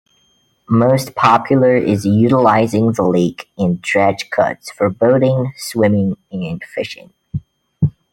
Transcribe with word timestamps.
Most 0.67 1.13
popular 1.13 1.77
is 1.77 2.07
utilizing 2.07 2.91
the 2.93 3.03
lake 3.03 3.51
and 3.55 3.79
dredge 3.83 4.31
cuts 4.31 4.71
for 4.71 4.89
boating, 4.89 5.53
swimming, 5.55 6.17
and 6.31 6.63
fishing. 6.63 7.13